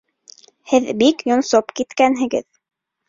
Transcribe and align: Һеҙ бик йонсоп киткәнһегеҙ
Һеҙ 0.71 0.87
бик 1.03 1.21
йонсоп 1.33 1.71
киткәнһегеҙ 1.81 2.47